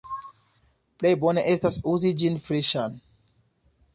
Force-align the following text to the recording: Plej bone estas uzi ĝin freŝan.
Plej 1.01 1.11
bone 1.25 1.43
estas 1.51 1.77
uzi 1.93 2.13
ĝin 2.21 2.41
freŝan. 2.47 2.99